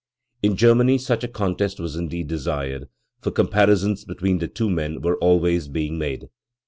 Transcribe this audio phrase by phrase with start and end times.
[0.41, 2.87] In Ger many such a contest was indeed desired,
[3.21, 6.29] for comparisons between the two men were always being made.